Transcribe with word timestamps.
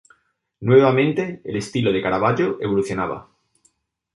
Nuevamente, 0.61 1.41
el 1.43 1.57
estilo 1.57 1.91
de 1.93 2.01
Caravaggio 2.01 2.57
evolucionaba. 2.59 3.29